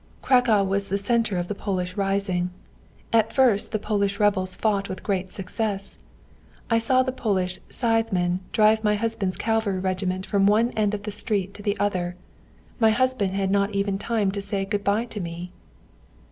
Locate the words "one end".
10.47-10.95